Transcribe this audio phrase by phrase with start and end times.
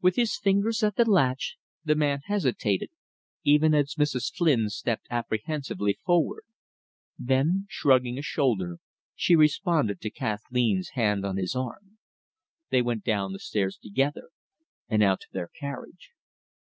[0.00, 2.90] With his fingers at the latch, the man hesitated,
[3.42, 4.32] even as Mrs.
[4.32, 6.44] Flynn stepped apprehensively forward;
[7.18, 8.78] then, shrugging a shoulder,
[9.16, 11.98] he responded to Kathleen's hand on his arm.
[12.70, 14.30] They went down the stairs together,
[14.88, 16.10] and out to their carriage.